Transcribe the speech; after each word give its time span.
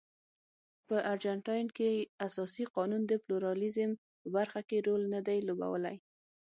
په 0.87 0.95
ارجنټاین 1.11 1.67
کې 1.77 1.91
اساسي 2.27 2.65
قانون 2.75 3.01
د 3.07 3.13
پلورالېزم 3.23 3.91
په 4.21 4.27
برخه 4.35 4.61
کې 4.69 4.77
رول 4.87 5.03
نه 5.13 5.19
دی 5.27 5.37
لوبولی. 5.47 5.97